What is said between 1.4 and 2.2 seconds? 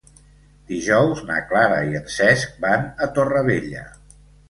Clara i en